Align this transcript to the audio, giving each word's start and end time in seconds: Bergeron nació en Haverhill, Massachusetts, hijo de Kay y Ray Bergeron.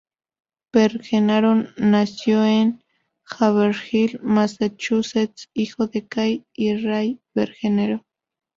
Bergeron 0.73 1.75
nació 1.77 2.43
en 2.43 2.83
Haverhill, 3.25 4.19
Massachusetts, 4.23 5.51
hijo 5.53 5.85
de 5.85 6.07
Kay 6.07 6.43
y 6.55 6.77
Ray 6.83 7.21
Bergeron. 7.35 8.01